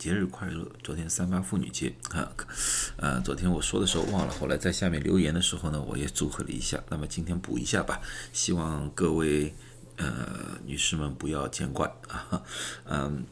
[0.00, 0.66] 节日快乐！
[0.82, 2.32] 昨天三八妇女节啊，
[2.96, 6.82] 呃，昨天我说的时候忘了，后来在下面留言的时候呢，我也祝贺了一下。
[6.88, 8.00] 那么今天补一下吧，
[8.32, 9.54] 希望各位
[9.98, 12.42] 呃女士们不要见怪啊，
[12.86, 13.26] 嗯，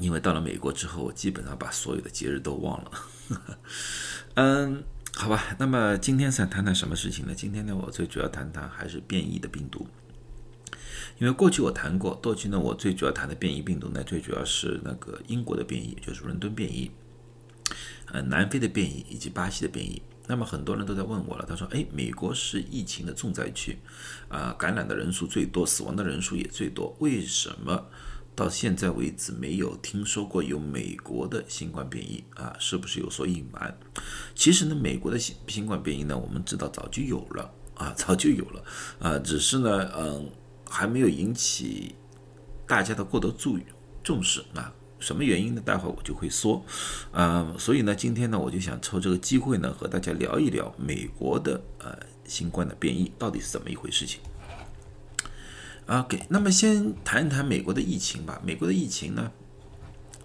[0.00, 2.90] 因为到了美国之后，我基本上把所有的节日都忘了。
[4.36, 4.82] 嗯，
[5.16, 7.34] 好吧，那么今天想谈谈什么事情呢？
[7.36, 9.86] 今天呢，我最主要谈谈还是变异的病毒。
[11.18, 16.90] 因为过去我谈过，过去呢，我最主要谈的变异病毒呢，最主要是那个英国的变异，就是伦敦变异，
[18.12, 20.02] 呃，南非的变异以及巴西的变异。
[20.26, 23.78] 那么很多人都在问我了，他说：“哎，美国是疫情的重灾区，
[24.28, 27.86] 啊，感染的人数最多，死亡的人数也最多，为什么
[28.34, 32.54] 到现在为止没有听说过有美国的新冠变异啊？
[32.58, 33.78] 是不是有所隐瞒？
[34.34, 38.64] 其实呢，美国的新新冠变异呢，我们知道早就有了啊，早就有了
[38.98, 40.30] 啊，只是呢，嗯。”
[40.68, 41.94] 还没有引起
[42.66, 43.58] 大家的过多注
[44.02, 44.72] 重视啊？
[44.98, 45.62] 什么原因呢？
[45.62, 46.64] 待会儿我就会说。
[47.12, 54.20] 嗯，所以呢，今天呢，我就想抽这个机会呢，和大家聊一聊美国的呃新冠的变异到底是怎么一回事情。
[55.86, 58.40] OK，那么先谈一谈美国的疫情吧。
[58.42, 59.30] 美国的疫情呢，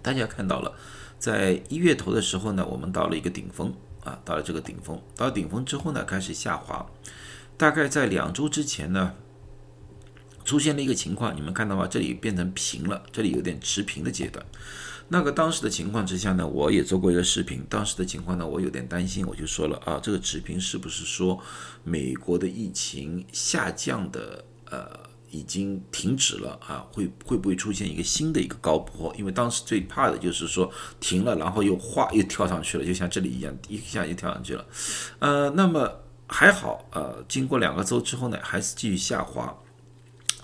[0.00, 0.74] 大家看到了，
[1.18, 4.98] 在一月头的时候呢，我们到了一个顶峰啊，到了这个顶峰。
[5.14, 6.86] 到顶峰之后呢，开始下滑。
[7.58, 9.14] 大概在两周之前呢。
[10.44, 11.86] 出现了一个情况，你们看到吗？
[11.86, 14.44] 这里变成平了，这里有点持平的阶段。
[15.08, 17.62] 那个当时的情况之下呢，我也做过一个视频。
[17.68, 21.38] 当时的情况呢，我有点担心，我就说了啊，这个持平是不是说
[21.84, 24.88] 美国的疫情下降的呃
[25.30, 26.86] 已经停止了啊？
[26.92, 29.14] 会会不会出现一个新的一个高坡？
[29.16, 34.64] 因为当时最怕的就是说停了，然后又哗又跳上去了，就像这里一样，一下就跳上去了。
[35.18, 35.90] 呃，那么
[36.26, 39.54] 还好，呃，经过两个周之后呢，还是继续下滑。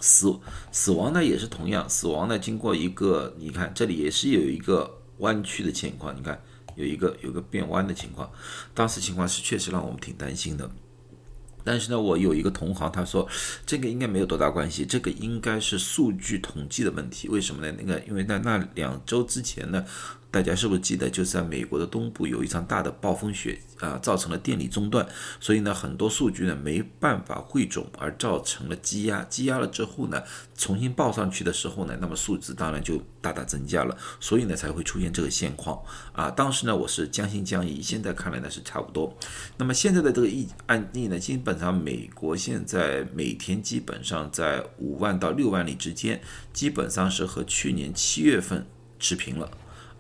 [0.01, 0.39] 死
[0.71, 6.41] 死亡呢也是同样，死亡呢经过一个，你看这里也是有一个弯曲的情况，你看
[6.77, 8.31] 有一个有个变弯的情况，
[8.75, 10.71] 当时情况是确实让我们挺担心的。
[11.65, 13.29] 但是呢，我有一个同行他说
[13.67, 17.29] 这个应该没有多大关系，这个应该是数据统计的问题。
[17.29, 17.77] 为什么呢？
[17.79, 19.85] 那个因为在那两周之前呢。
[20.31, 25.07] 大家是不是记得，就是在美国的东部有一场大的暴风雪啊，造成了电力中断，
[25.41, 29.25] 所以呢，很多数据呢没办法汇总，而造成了积压。
[29.31, 30.23] 积压了之后呢，
[30.55, 35.81] 重新报上去的时候呢，那么数字当然就大大增加了，所以呢才会出现这个现况
[36.13, 36.31] 啊。
[36.31, 39.17] 当时呢我是将信将疑，现在看来呢是差不多。
[39.57, 46.21] 那么现在的这个疫案例呢，基本上美国现在每天基本上在五万到六万里之间，
[46.53, 48.67] 基本上是和去年七月份
[48.99, 49.51] 持平了。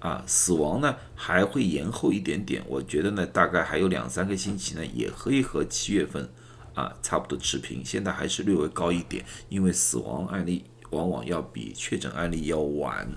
[0.00, 6.28] 啊，死亡呢还会延后一点点，我觉得呢大概还有两三个星期呢，也可以和七月份
[6.74, 7.84] 啊差不多持平。
[7.84, 13.08] 现在还是略微高一点，因为死亡案例往往要比确诊案例要晚，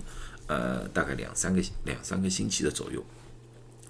[0.48, 3.04] 呃，大概两三个两三个星期的左右。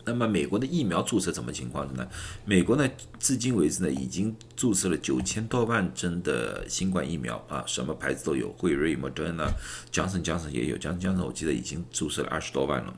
[0.05, 2.07] 那么美国的疫苗注册怎么情况呢？
[2.45, 2.89] 美国呢，
[3.21, 9.49] 至今为止呢，已经注册了九千多万针的新冠疫苗啊，什么牌子都有，辉瑞、莫德纳、
[9.93, 12.97] 江森、江森也有，江江森我记得已经注射了二十多万了。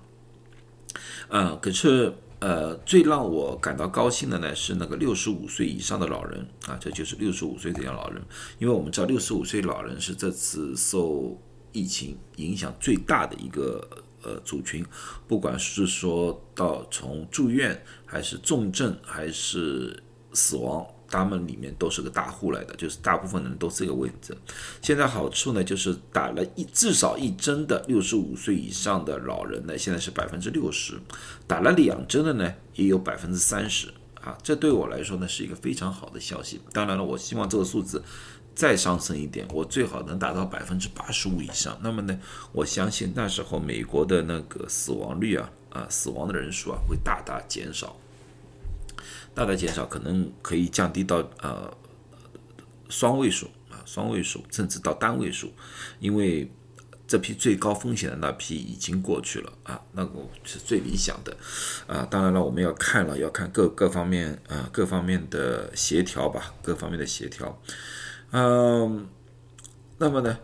[1.29, 8.23] 嗯，可是呃，最让我感到高兴的呢，是那个六十五岁以上的老人啊，这就是六十五岁这样老人，
[8.59, 11.39] 因为我们知道六十五岁老人是这次受
[11.73, 13.87] 疫情影响最大的一个。
[14.25, 14.83] 呃，族群，
[15.29, 20.03] 不管是说到从住院还是重症还是
[20.33, 24.35] 死亡，他们里面都是个大户来的，就是大部分人都是这个位置。
[24.81, 30.99] 现在好处呢，就是打了一至少一针的六十五岁以上的老人呢，现在是百分之六十，
[31.47, 33.93] 打了两针的呢，也有百分之三十
[34.23, 34.39] 啊。
[34.43, 36.61] 这对我来说呢，是一个非常好的消息。
[36.73, 38.03] 当然了，我希望这个数字。
[38.55, 41.77] 再上升一点，我最好能达到百分之八十五以上。
[41.83, 42.19] 那么呢，
[42.53, 47.97] 我相信那时候美国的那个死亡率啊，啊，死亡的人数啊，会大大减少，
[49.35, 51.77] 大大减少，可能可以降低到呃
[52.89, 55.53] 双位数啊，双位数，甚至到单位数，
[55.99, 56.49] 因为
[57.09, 60.13] 这批最高风险的那批已经过去了啊，那个
[60.45, 61.37] 是最理想的
[61.89, 62.07] 啊。
[62.09, 67.61] 当然了，我们要看了，要看各各方面啊，各方面的协调吧，各方面的协调。
[68.37, 69.07] 嗯，
[69.97, 70.37] 那么呢？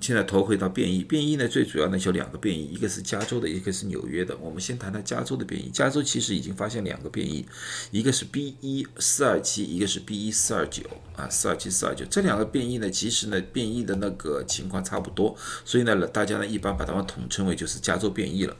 [0.00, 4.34] 现在头回到变异，变异呢最主要呢就两个变异，一个是加州的，一个是纽约的。
[4.38, 5.68] 我们先谈谈加州的变异。
[5.68, 7.44] 加州其实已经发现两个变异，
[7.90, 10.82] 一个是 B 一四二七，一个是 B 一四二九
[11.14, 15.36] 啊，四二七四二九这两个变异呢，其实呢变异的那个情况差不多，
[15.66, 18.56] 所以呢大家呢一般把它们统称为就是加州变异了。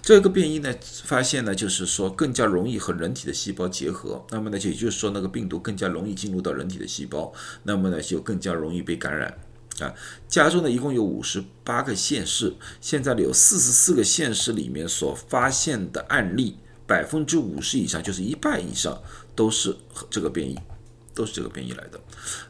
[0.00, 7.32] 这个变异呢发现呢就是说更加容易和人体的细胞结合，那么呢也就是说那个病毒更加容易进入到人体的细胞，
[7.64, 9.36] 那么呢就更加容易被感染。
[9.80, 9.92] 啊，
[10.28, 16.56] 加州呢一共有五十八个县市，现在有四十四个县市里面所发现的案例，
[16.86, 19.02] 百分之五十以上，就是一半以上
[19.34, 20.56] 都是和这个变异，
[21.12, 22.00] 都是这个变异来的。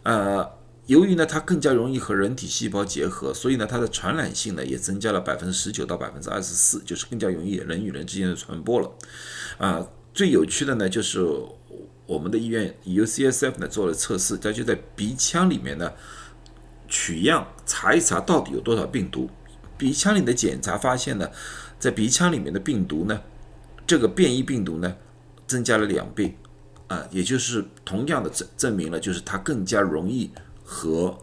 [0.03, 0.47] 呃，
[0.85, 8.93] 由于呢它更加容易和人体细胞结合，所以呢它的传染性呢也增加了百分之十九到百分之二十四，就是更加容易人与人之间的传播了。
[9.57, 11.27] 啊，最有趣的呢就是
[12.05, 15.91] 我们的医院 UCSF 呢做了测试，它就在鼻腔里面呢。
[16.95, 19.29] 取样查一查到底有多少病毒，
[19.77, 21.29] 鼻腔里的检查发现呢，
[21.77, 23.21] 在鼻腔里面的病毒呢，
[23.85, 24.95] 这个变异病毒呢
[25.45, 26.37] 增加了两倍，
[26.87, 30.31] 啊，也就是同样的证证明了，就是它更加容易
[30.63, 31.19] 和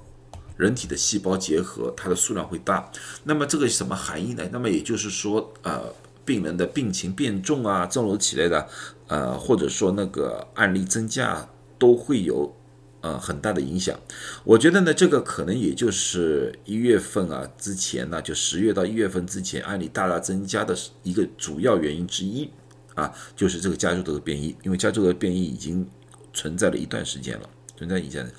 [0.57, 2.91] 人体的细胞结合，它的数量会大。
[3.23, 4.43] 那么这个什么含义呢？
[4.51, 5.83] 那么也就是说，呃，
[6.25, 8.67] 病人的病情变重啊，诸如此类的，
[9.07, 11.47] 呃，或者说那个案例增加
[11.79, 12.53] 都会有。
[13.01, 13.99] 呃，很大的影响。
[14.43, 22.49] 我觉得呢，这个可能也就是一月份啊之前呢，就十月到一月份之前案例大大增加的一个主要原因之一
[22.93, 24.55] 啊，就是这个加州的变异。
[24.63, 25.87] 因为加州的变异已经
[26.31, 28.31] 存在了一段时间了，存在一段。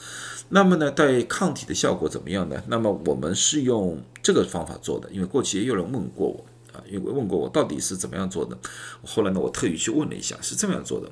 [0.49, 2.63] 那么呢，对抗体的效果怎么样呢？
[2.69, 8.57] 那么我们是用这个方法做的，因为过去也有人问过我啊，因为问过我到底是怎么样做的。
[9.05, 11.11] 后来呢，我特意去问了一下，是这么样做的。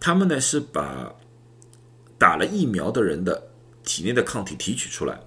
[0.00, 1.14] 他们呢是把
[2.18, 3.50] 打了疫苗的人的
[3.84, 5.20] 体内的抗体提取出来，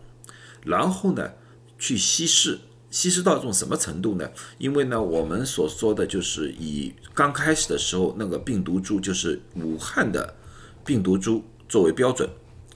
[0.64, 1.34] 然后呢，
[1.78, 2.60] 去稀释，
[2.90, 4.30] 稀释到一种什么程度呢？
[4.58, 10.36] 因为呢，我们所说的就是以刚开始的时候那个病毒株，就是武汉的
[10.84, 12.28] 病毒株作为标准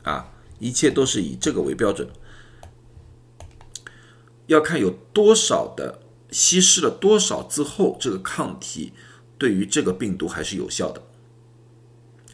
[0.04, 2.08] 啊，一切都是以这个为标准，
[4.46, 6.00] 要看有多少的
[6.30, 8.94] 稀释了多少之后，这个抗体
[9.38, 11.02] 对于这个病毒还是有效的，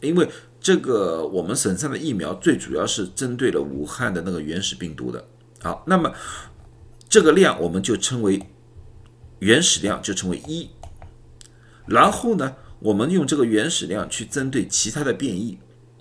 [0.02, 0.30] 因为。
[0.62, 5.26] 这个我们省上的疫苗最主要是针对了武汉的那个原始病毒的。
[5.62, 6.14] 好，那么
[7.08, 8.42] 这个量我们就称为
[9.40, 10.70] 原始量，就称为一。
[11.86, 15.58] 然后呢，我们用这个原始量去针对其他的变异。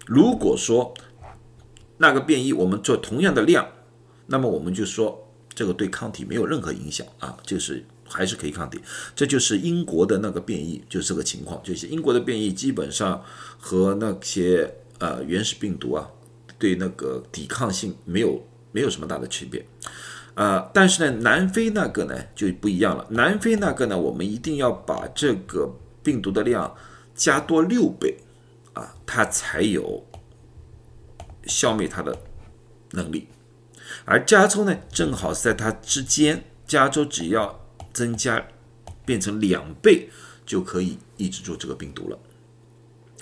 [0.07, 0.95] 如果说
[1.99, 3.69] 那个变异我们做同样的量，
[4.27, 7.85] 那么我们就说这个对抗体没有任何影响啊，就是。
[8.09, 8.81] 还是可以抗体，
[9.15, 11.63] 这就是英国的那个变异，就是这个情况。
[11.63, 13.23] 就是英国的变异基本上
[13.59, 16.11] 和那些呃原始病毒啊，
[16.59, 19.65] 对那个抵抗性没有没有什么大的区别。
[20.35, 23.07] 呃，但是呢，南非那个呢就不一样了。
[23.11, 25.71] 南非那个呢，我们一定要把这个
[26.03, 26.75] 病毒的量
[27.15, 28.17] 加多六倍
[28.73, 30.05] 啊，它才有
[31.45, 32.17] 消灭它的
[32.93, 33.29] 能力。
[34.05, 37.68] 而加州呢，正好是在它之间，加州只要。
[37.99, 38.47] 增加
[39.05, 40.09] 变成两倍
[40.47, 42.19] 就可以抑制住这个病毒了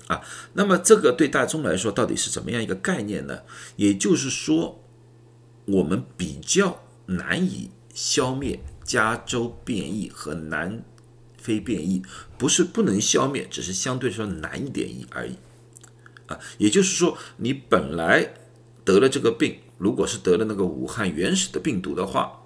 [0.08, 0.20] 啊！
[0.52, 3.40] 那么这个对大众来说到底是怎么样一个概念呢？
[3.76, 4.82] 也就是说，
[5.64, 10.84] 我们比较难以消灭加州变异和南
[11.38, 12.02] 非变异，
[12.37, 15.37] 不是不能消灭，只是相对说难一点而已
[16.26, 16.38] 啊！
[16.58, 18.34] 也就是说，你本来
[18.84, 22.43] 得了这个病，如果是得了那个武汉原始的病毒的话，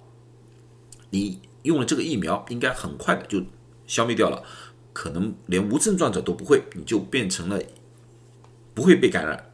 [1.09, 1.41] 你。
[1.63, 3.43] 用了这个疫苗，应该很快的就
[3.85, 4.43] 消灭掉了，
[4.93, 7.61] 可能连无症状者都不会，你就变成了
[8.73, 9.51] 不会被感染。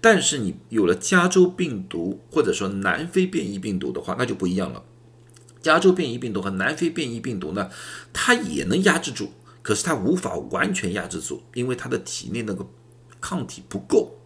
[0.00, 4.82] 但是你有了加州病毒或者说南非变异病毒的话，那就不一样了。
[5.60, 7.68] 加州变异病毒和南非变异病毒呢，
[8.12, 9.28] 它也能压制住，
[9.60, 12.66] 可是它无法完全压制住，因为它的体内那个
[13.20, 14.19] 抗体不够。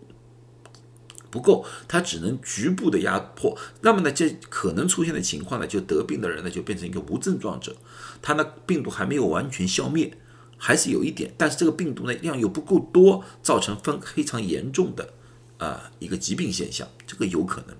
[1.35, 3.59] 不够，它只能局部的压迫。
[3.81, 7.75] 那么呢，这可能出现的情况呢，就得病的人呢，就变成一个无症状者，
[8.23, 10.17] 他呢病毒还没有完全消灭，
[10.57, 15.13] 还是有一点，但是这个病毒呢量又不够多，造成非非常严重的
[15.59, 17.75] 啊一个疾病现象，这个有可能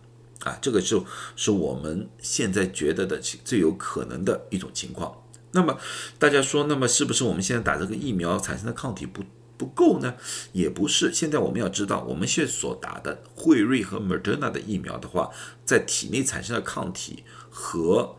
[0.51, 1.07] 啊，这个就
[1.37, 5.15] 是我们现在觉得的最有可能的一种情况。
[5.53, 5.79] 那么
[6.19, 9.23] 大家说，那么是不是我们现在打这个疫苗产生的抗体不？
[9.57, 10.15] 不够呢，
[10.53, 11.13] 也不是。
[11.13, 15.31] 现在我们要知道，我们现在所打的辉瑞和 Moderna 的疫苗的话，
[15.65, 18.17] 在体内产生的抗体和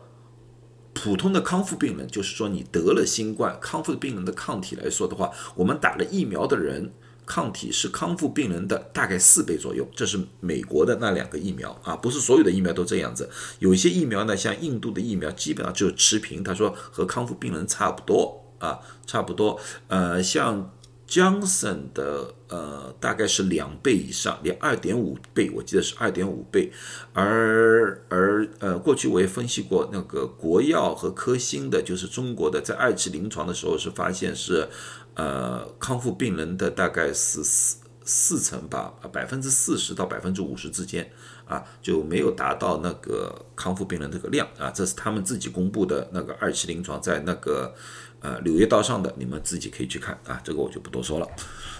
[0.94, 6.90] 普通的康复病人，就是说你得了新冠康复的病人的抗体来说的话，我们打了疫苗的人
[7.26, 9.86] 抗体是康复病人的大概四倍左右。
[9.94, 13.28] 这是美国的那两个疫苗啊，不是所有的疫苗都这样子。
[13.58, 19.60] 有一些疫苗呢，像印度的疫苗，基本上就持平，他说和康复病人差不多啊，差不多。
[19.88, 20.72] 呃，像。
[21.08, 26.72] Johnson 的呃大概是两倍以上，连二点五倍，我记得是二点五倍。
[27.12, 34.68] 而而呃，过去我也分析过那个国药和科兴的，就是中国的，在二期临床的时候是发现是
[35.14, 41.10] 呃康复病人的大概是四四成吧，百分之四十到百分之五十之间
[41.44, 47.74] 啊，就没有达到那个康复病人这个量啊，这是他们自己公布的那个二期临床，在那个
[48.20, 51.28] 呃《柳叶刀》上的，你们自己可以去看啊，这个我就不多说了，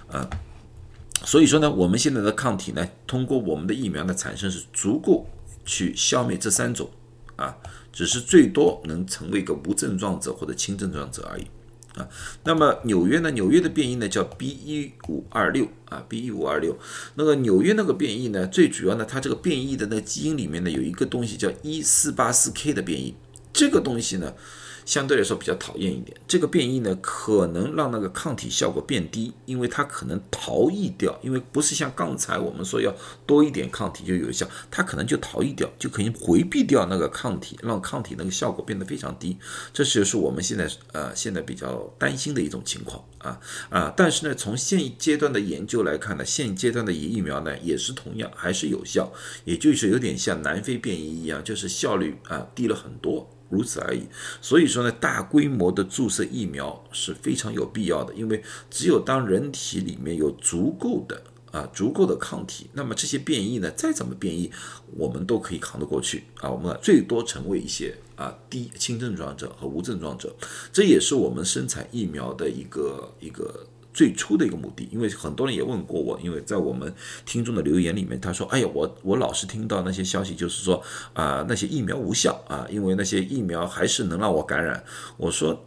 [0.08, 0.28] 啊，
[1.24, 5.26] 所以说呢，我们现在的抗体呢，通过我们的疫苗的产生是足够
[5.64, 6.90] 去消灭这三种
[7.36, 7.56] 啊，
[7.92, 11.46] 只是最多能成为一个无症状者或者轻症状者而已。
[11.96, 12.06] 啊，
[12.44, 13.30] 那么纽约呢？
[13.30, 16.76] 纽约的变异呢叫 B 一五二六啊，B 一五二六。
[17.14, 23.14] 那个纽约那个变异呢，最主要呢，它这个变异的那基因里面呢有一个东西叫一四八四 K 的变异，
[23.50, 24.34] 这个东西呢。
[24.86, 32.94] 相对来说比较讨厌一点，这个变异呢可能让那个抗体效果变低，因为它可能逃逸掉，因为不是像刚才我们说要
[33.26, 39.36] 多一点抗体就有效，它可能就逃逸掉，就可以回避掉那个抗体，让抗体那个效果变得非常低。
[39.72, 43.40] 这就是我们现在呃现在比较担心的一种情况啊
[43.70, 43.92] 啊！
[43.96, 49.12] 但是呢，从现阶段的研究来看呢，现阶段的疫苗呢也是同样还是有效，
[49.44, 53.28] 也就是有点像南非变异一样，就是效率啊低了很多。
[53.48, 54.02] 如此而已，
[54.40, 61.22] 所以说呢，大规模的注射疫苗是非常有必要的，因为只有当人体里面有足够的
[61.52, 64.50] 啊足够的抗体，那么这些变异呢，再怎么变异，
[64.96, 70.34] 我们都可以扛得过去啊，我们最多成为一些啊低轻症状者和无症状者，
[70.72, 73.66] 这也是我们生产疫苗的一个一个。
[73.96, 80.82] 最初的一个目的，因为很多人也问过我，因为在我们听众的留言里面，他说：“哎呀，我我老是听到那些消息，就是说
[81.14, 84.84] 啊，那些疫苗无效啊，因为那些疫苗还是能让我感染。”
[85.16, 85.64] 我说，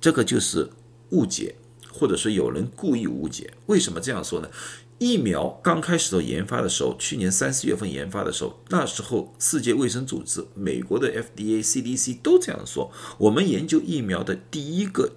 [0.00, 0.68] 这个就是
[1.10, 1.54] 误解，
[1.92, 3.54] 或者说有人故意误解。
[3.66, 4.50] 为什么这样说呢？
[4.98, 12.90] 疫苗刚开始的研发的时候，去年三四月份研发的时候，那时候世界卫生组织、美国的 FDA、CDC 都这样说。
[13.18, 15.12] 我们研究疫苗的第一个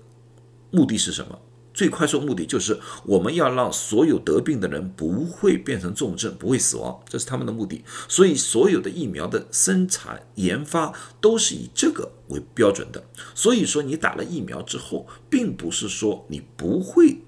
[0.69, 1.39] 目的是什么？
[1.73, 7.83] 最快速目的就是我们要让所有得病的人不会变成重症，不会死亡，这是他们的目的。
[8.07, 13.03] 所以所有的疫苗的生产研发都是以这个为标准的。
[13.33, 17.21] 所以说，你打了疫苗之后，并不是说你不会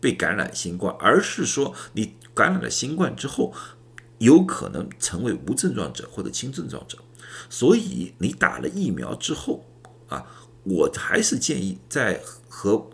[0.00, 3.52] 被感染新冠，而是说你感染了新冠之后，
[4.18, 6.96] 有可能成为无症状者或者轻症状者。
[7.50, 9.64] 所以你打了疫苗之后
[10.08, 10.24] 啊，
[10.64, 12.90] 我还是建议在和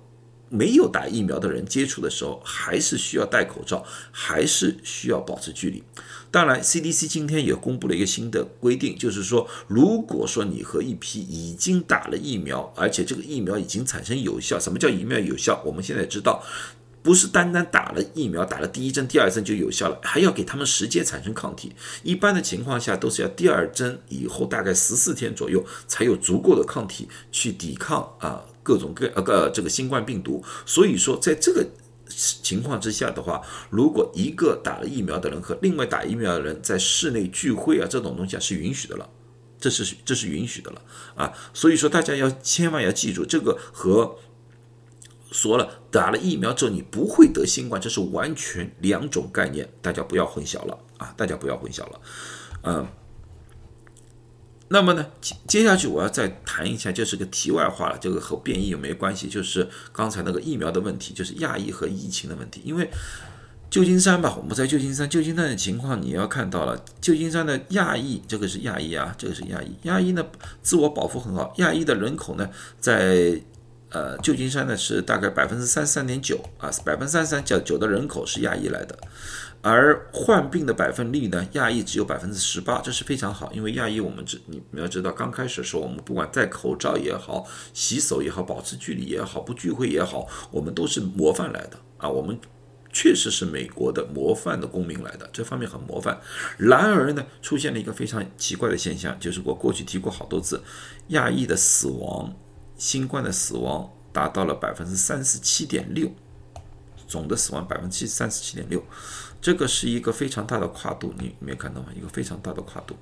[0.50, 5.82] 没有打疫苗的人接触的时候，还是需要戴口罩，还是需要保持距离。
[6.30, 15.62] 当然，CDC 今天也公布了一个新的规定，就是说，如果说你和一批已经打了疫苗，而且这个疫苗已经产生有效，什么叫疫苗有效？
[15.64, 16.44] 我们现在知道，
[17.02, 21.72] 不是单单打了疫苗，打了第一针、第二针就有效了，还要给他们时间产生抗体。
[22.02, 28.44] 一般的情况下，都是要第二针以后大概十四天左右，才有足够的抗体去抵抗啊。
[28.62, 31.66] 各种各呃这个新冠病毒，所以说在这个
[32.06, 33.40] 情况之下的话，
[33.70, 39.08] 如果一个打了疫苗的人和另外打疫苗的人在室内聚会啊，这种东西啊是允许的了，
[39.58, 40.82] 这是这是允许的了
[41.14, 44.18] 啊，所以说大家要千万要记住，这个和
[45.30, 52.00] 说了打了疫苗之后你不会得新冠，这是完全两种概念，大家不要混淆了啊，大家不要混淆了，
[52.62, 52.88] 嗯。
[54.70, 59.26] 那么呢，接接下去我要再谈一下，就是个题外话了，这个和变异有没有关系？
[59.26, 62.60] 就是刚才那个疫苗的问题，就是亚裔和疫情的问题。
[62.66, 62.90] 因为
[63.70, 70.22] 旧金山吧，我们在旧金山，旧金山的情况你要看到了，旧金山的亚裔，这个是亚裔啊，这个是亚裔，亚裔呢
[70.60, 73.40] 自我保护很好，亚裔的人口呢在
[73.90, 78.98] 呃旧金山呢是大概百分之三十三点九啊，百分之三十三点九的人口是亚裔来的。
[79.60, 81.44] 而患病的百分率呢？
[81.54, 83.52] 亚裔只有百分之十八，这是非常好。
[83.52, 92.08] 因为亚裔，我们知你们要知道，刚开始的时候，我们不管戴口罩也好，洗手也好，保持距离也好，不聚会也好，我们都是模范来的啊！
[92.08, 92.38] 我们
[92.92, 96.20] 确实是美国的模范的公民来的，这方面很模范。
[96.56, 100.62] 然而呢，出现了一个非常奇怪的现象，就是我过去提过好多次，
[101.08, 102.32] 亚裔的死亡，
[102.78, 106.10] 新冠的死亡达到了百分之三十七点六，
[107.06, 108.82] 总的死亡百分之三十七点六。
[109.40, 111.88] 这个是一个非常大的跨度，你没有看到吗？
[111.94, 112.96] 一个非常大的跨度，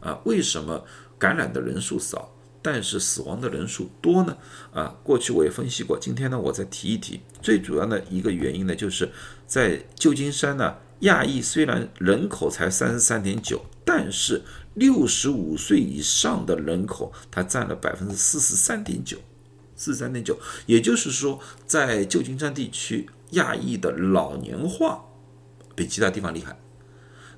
[0.00, 0.84] 啊，为什么
[1.18, 2.32] 感染的人数少，
[2.62, 4.36] 但是死亡的人数多呢？
[4.72, 9.08] 啊，过去我也分析过，今天呢，我再提一提，最主要的一个原因呢，就是
[9.46, 14.42] 在旧金山呢，亚裔虽然人口才三十三点九，但是
[14.78, 19.18] 六十五岁以上的人口，它占了百分之四十三点九，
[19.76, 25.04] 四十三点九，也就是说，在旧金山地区，亚裔的老年化。
[25.74, 26.58] 比其他地方厉害，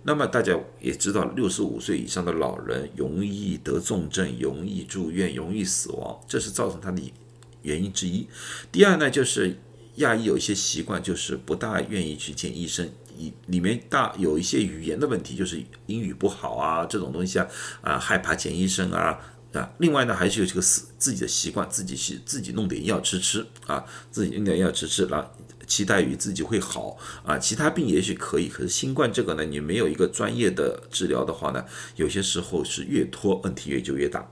[0.02, 7.12] 那么大家也知道，六十五岁以上的老人容易得重症，容易住院，容易死亡，这是造成他的
[7.60, 8.26] 原因之一。
[8.72, 9.58] 第二呢，就是
[9.96, 12.90] 亚裔有一些习惯，就是不大愿意去见医生。
[13.20, 17.46] 里里面大有一些语言的问题，就是英语不好啊这种东西啊
[17.82, 19.18] 啊害怕见医生啊
[19.52, 19.70] 啊。
[19.78, 25.28] 另外呢，还是有这个自自己的习惯，自己去自己弄点药吃吃啊，自己弄点药吃吃，然后
[25.66, 27.38] 期待于自己会好啊。
[27.38, 31.64] 其他病也许可以，可是新冠这个呢，你没有一个专业的治疗的话呢，
[31.96, 34.26] 有些时候是越拖问题越就越大。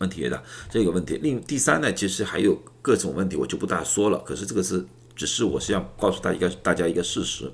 [0.00, 1.16] 问题越大，这个问题。
[1.22, 4.18] 另第三呢，其实还有各种问题，我就不大说了。
[4.26, 4.84] 可是这个是，
[5.16, 7.50] 只是我是要告诉大家一个大家一个事实，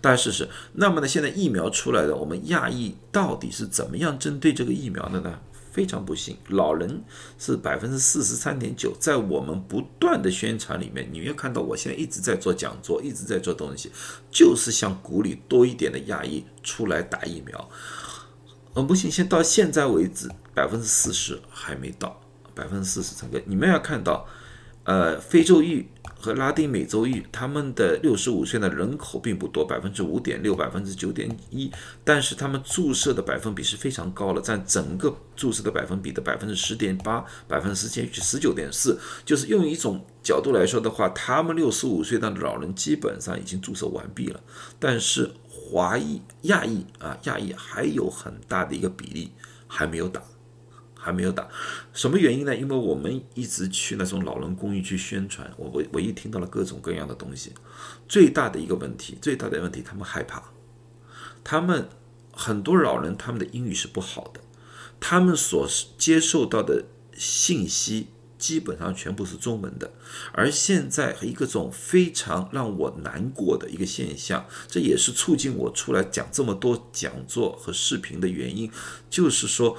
[0.00, 0.48] 大家事实。
[0.72, 5.38] 那么呢，现在疫苗出来了，我们亚裔到底是怎么样针对这个疫苗的呢？
[5.70, 7.02] 非常不幸，老人
[7.38, 13.90] 是百分之四十三点九，在我们不断的宣传里面，你要看到我现在一直在做讲座，一直在做东西，
[14.30, 17.70] 就是想鼓励多一点的亚裔出来打疫苗。
[18.74, 22.20] 很不幸，现到现在为止，百分之四十还没到，
[22.54, 23.42] 百分之四十整个。
[23.46, 24.26] 你们要看到，
[24.84, 25.88] 呃，非洲裔
[26.22, 31.68] 和拉丁美洲裔，他们的六十五岁的人口并不多，百分之五点六，百分之九点一，
[32.04, 44.40] 但是他们注射的百分比是非常高了，占整个注射的百分比的百分之十点八，百分之十减去十九点四，就是用一种角度来说的话，他们六十五岁的老人基本上已经注射完毕了，
[44.78, 45.28] 但是。
[45.54, 49.30] 华裔、亚裔啊，亚裔还有很大的一个比例
[49.66, 50.22] 还没有打，
[51.02, 51.48] 还没有打。
[51.92, 52.56] 什么原因呢？
[52.56, 57.52] 因为我们一直去那种老人公寓去宣传，我我我一听到了各种各样的东西。
[58.08, 60.42] 最大的一个问题，最大的问题，他们害怕。
[61.42, 61.88] 他们
[62.32, 64.40] 很多老人，他们的英语是不好的，
[65.00, 65.68] 他们所
[65.98, 66.84] 接受到的
[67.16, 68.06] 信息。
[68.38, 69.92] 基本上全部是中文的，
[70.32, 78.68] 而现在一个种非常让我难过的一个现象，这也是促进我出来讲这么多讲座和视频的原因，
[79.08, 79.76] 就是说，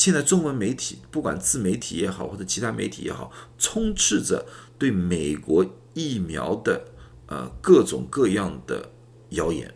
[0.00, 4.46] 现在中文媒体，不管自媒体也好，或者其他媒体也好，充斥着
[4.78, 6.86] 对美国疫苗的
[7.26, 8.92] 呃各种各样的
[9.28, 9.74] 谣言。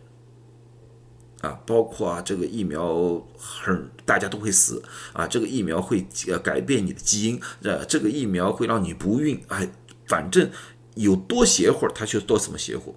[1.41, 4.81] 啊，包括啊，这个疫苗很大家都会死
[5.13, 9.71] 啊，这个疫苗会呃改变你的基因，呃，这个疫苗会让你不孕，哎，
[10.07, 10.49] 反正
[10.95, 12.95] 有多邪乎，它就多什么邪乎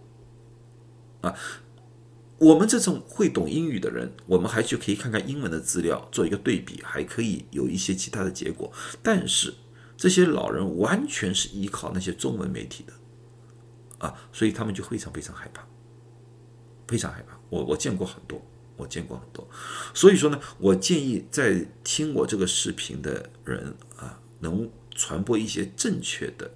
[1.21, 1.35] 啊。
[2.39, 8.73] 我们这种会懂英语的人，我们还去可以看看英文的资料，做一个对比，还可以有一些其他的结果。
[9.03, 9.53] 但是
[9.97, 12.93] 这些老人完全是依靠那些中文媒体的
[14.07, 15.67] 啊，所以他们就非常非常害怕，
[16.87, 17.37] 非常害怕。
[17.51, 18.41] 我我见过很多，
[18.77, 19.45] 我见过很多，
[19.93, 26.49] 所以说呢，我建议在听我这个视频的人啊，能传播一些正确的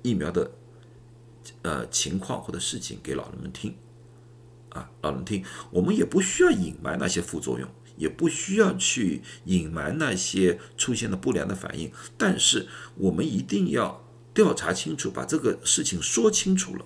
[0.00, 0.50] 疫苗的
[1.60, 3.76] 呃情况或者事情给老人们听
[4.76, 16.84] 啊，老人听，我们也不需要隐瞒那些副作用，也不需要去隐瞒那些出现的不良的反应，但是我们一定要调查清楚，把这个事情说清楚了。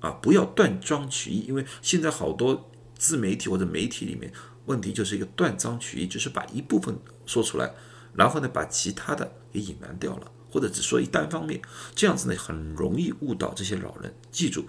[0.00, 4.32] 啊，不要断章取义，因为现在好多自媒体或者媒体里面，
[4.66, 7.72] 问题就是一个断章取义，就是把一部分说出来，
[8.14, 11.62] 然后呢，把其他的给隐瞒掉了，或者只说一单方面，
[11.94, 14.12] 这样子呢，很容易误导这些老人。
[14.32, 14.66] 记住，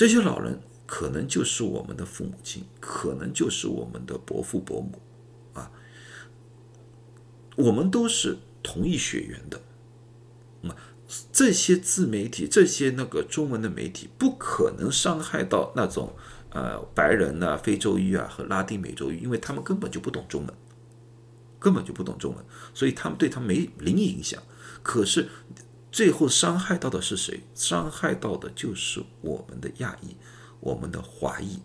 [0.00, 4.98] 这些老人可能就是我们的父母亲，可能就是我们的伯父伯母，
[5.52, 5.70] 啊，
[7.54, 9.60] 我们都是同一血缘的。
[10.62, 10.74] 那
[11.30, 16.16] 这些自媒体，这些那个中文的媒体，不可能伤害到那种
[16.48, 20.54] 呃白人呐、非洲裔啊和拉丁美洲裔，因为他们根本就不懂中文，
[21.58, 24.42] 根本就不懂中文，所以他们对他没零影响。
[24.82, 25.28] 可是
[25.92, 27.40] 最后伤害到的是谁？
[27.54, 30.16] 伤害到的就是我们的亚裔、
[30.60, 31.58] 我们的华裔，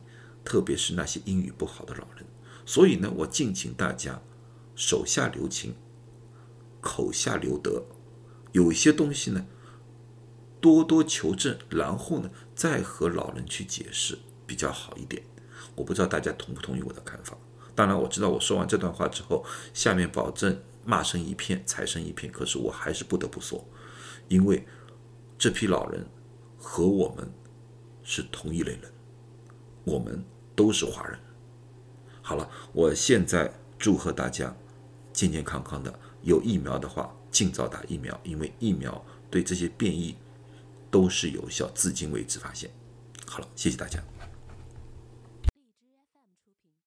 [0.44, 2.26] 特别是那些英语不好的老人。
[2.66, 4.20] 所以呢，我敬请大家
[4.76, 5.76] 手下留情，
[6.82, 7.84] 口下留德。
[8.52, 9.46] 有一些东西呢，
[10.60, 15.22] 多多求证，然后呢，再和老人去解释比较好一点。
[15.76, 17.38] 我不知道大家同不同意我的看法。
[17.76, 22.32] 当然，我知道我说完这段话之后，下面保证骂声一片，踩声一片。
[22.32, 23.64] 可是我还是不得不说，
[24.28, 24.66] 因为
[25.38, 26.06] 这批老人
[26.58, 27.30] 和我们
[28.04, 28.92] 是同一类人，
[29.84, 30.24] 我们
[30.56, 31.20] 都是华人。
[32.22, 34.56] 好了，我现在祝贺大家
[35.14, 37.16] 健健康康的，有疫苗的话。
[37.32, 40.16] 尽早打疫苗，因为疫苗对这些变异
[40.90, 42.72] 都是有效，至今为止发现。
[43.28, 44.00] 好了，谢谢大家。